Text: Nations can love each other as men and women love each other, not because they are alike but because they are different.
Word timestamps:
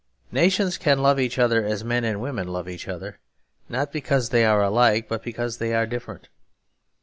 Nations 0.31 0.79
can 0.79 1.03
love 1.03 1.19
each 1.19 1.37
other 1.37 1.63
as 1.63 1.83
men 1.83 2.03
and 2.03 2.19
women 2.19 2.47
love 2.47 2.67
each 2.67 2.87
other, 2.87 3.19
not 3.69 3.91
because 3.93 4.29
they 4.29 4.43
are 4.43 4.63
alike 4.63 5.07
but 5.07 5.21
because 5.21 5.59
they 5.59 5.75
are 5.75 5.85
different. 5.85 6.27